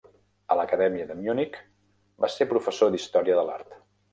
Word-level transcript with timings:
A 0.53 0.55
l'acadèmia 0.59 1.05
de 1.11 1.17
Munic, 1.19 1.59
va 2.25 2.33
ser 2.37 2.51
professor 2.55 2.93
d'història 2.97 3.37
de 3.43 3.49
l'art. 3.51 3.79